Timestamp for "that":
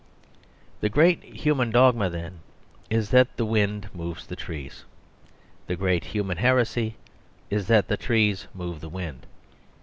3.11-3.37, 7.67-7.87